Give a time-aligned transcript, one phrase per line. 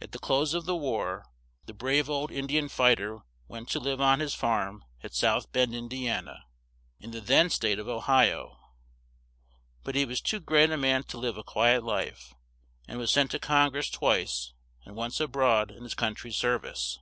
[0.00, 1.26] At the close of the war,
[1.66, 5.12] the brave old In di an fight er went to live on his farm at
[5.14, 6.46] South Bend, In di an a,
[6.98, 8.56] in the then state of O hi o;
[9.84, 12.32] but he was too great a man to live a qui et life,
[12.88, 14.54] and was sent to Con gress twice
[14.86, 16.98] and once a broad in his coun try's serv ice.